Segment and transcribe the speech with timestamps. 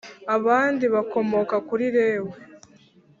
[0.35, 2.33] Abandi bakomoka kuri Lewi